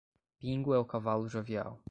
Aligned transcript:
Pingo 0.39 0.73
é 0.73 0.79
o 0.79 0.83
cavalo 0.83 1.29
jovial 1.29 1.79